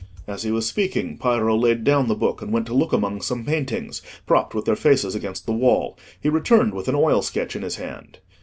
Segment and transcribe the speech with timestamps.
[0.27, 3.45] As he was speaking, Piero laid down the book and went to look among some
[3.45, 5.95] paintings, propped with their faces against the wall.
[6.19, 8.17] He returned with an oil sketch in his hand.